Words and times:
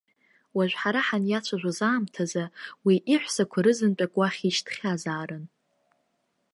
Уажә 0.55 0.75
ҳара 0.81 1.01
ҳаниацәажәоз 1.07 1.79
аамҭазы 1.89 2.43
уи 2.85 2.95
иҳәсақәа 3.13 3.59
рызынтәык 3.65 4.13
уахь 4.19 4.39
ишьҭхьазаарын. 4.49 5.45